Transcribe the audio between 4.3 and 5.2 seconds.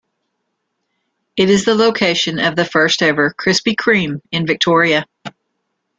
in Victoria.